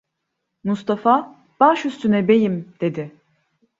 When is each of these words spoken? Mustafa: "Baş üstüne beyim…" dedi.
Mustafa: 0.63 1.35
"Baş 1.59 1.85
üstüne 1.85 2.27
beyim…" 2.27 2.73
dedi. 2.81 3.11